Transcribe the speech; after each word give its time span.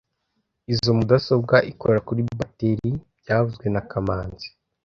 Izoi 0.71 0.95
mudasobwa 0.99 1.55
ikora 1.71 1.97
kuri 2.07 2.21
bateri 2.39 2.89
byavuzwe 3.19 3.65
na 3.73 3.81
kamanzi 3.89 4.47